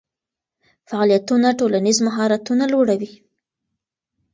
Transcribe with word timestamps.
فعالیتونه 0.89 1.47
ټولنیز 1.59 1.97
مهارتونه 2.07 2.63
لوړوي. 2.73 3.11